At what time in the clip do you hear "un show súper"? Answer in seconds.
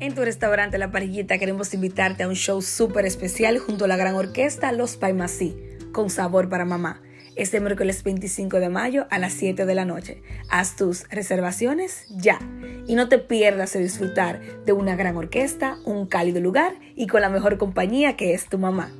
2.28-3.04